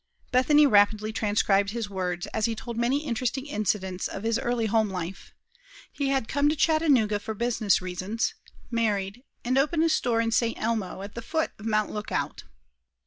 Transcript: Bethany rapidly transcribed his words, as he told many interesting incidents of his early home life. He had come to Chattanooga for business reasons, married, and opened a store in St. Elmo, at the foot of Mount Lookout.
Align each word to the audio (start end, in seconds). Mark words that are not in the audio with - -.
Bethany 0.31 0.65
rapidly 0.65 1.13
transcribed 1.13 1.69
his 1.69 1.87
words, 1.87 2.25
as 2.33 2.45
he 2.45 2.55
told 2.55 2.75
many 2.75 3.05
interesting 3.05 3.45
incidents 3.45 4.07
of 4.07 4.23
his 4.23 4.39
early 4.39 4.65
home 4.65 4.89
life. 4.89 5.31
He 5.91 6.09
had 6.09 6.27
come 6.27 6.49
to 6.49 6.55
Chattanooga 6.55 7.19
for 7.19 7.35
business 7.35 7.83
reasons, 7.83 8.33
married, 8.71 9.21
and 9.45 9.59
opened 9.59 9.83
a 9.83 9.89
store 9.89 10.19
in 10.19 10.31
St. 10.31 10.57
Elmo, 10.59 11.03
at 11.03 11.13
the 11.13 11.21
foot 11.21 11.51
of 11.59 11.67
Mount 11.67 11.91
Lookout. 11.91 12.45